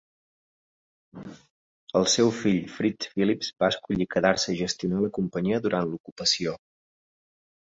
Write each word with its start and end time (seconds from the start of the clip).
El 1.99 2.07
seu 2.13 2.31
fill 2.37 2.63
Frits 2.77 3.11
Philips 3.11 3.51
va 3.65 3.69
escollir 3.75 4.09
quedar-se 4.17 4.51
i 4.55 4.59
gestionar 4.63 5.05
la 5.05 5.13
companyia 5.19 5.61
durant 5.67 5.89
l"ocupació. 5.91 6.57